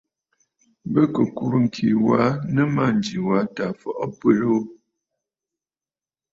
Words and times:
Bɨ 0.91 1.01
kɨ 1.13 1.21
kùrə̂ 1.35 1.59
ŋ̀kì 1.65 1.87
a 2.21 2.23
nɨ 2.53 2.61
mânjì 2.75 3.17
was 3.27 3.45
tǎ 3.55 3.65
fɔʼɔ 3.79 3.99
abərə 4.03 4.45
ya 4.53 4.57
ghu. 4.63 4.69